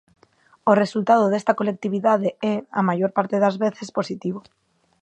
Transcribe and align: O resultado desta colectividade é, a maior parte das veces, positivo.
O 0.71 0.73
resultado 0.83 1.25
desta 1.31 1.57
colectividade 1.59 2.29
é, 2.53 2.55
a 2.79 2.81
maior 2.89 3.11
parte 3.17 3.35
das 3.43 3.55
veces, 3.63 3.87
positivo. 3.97 4.39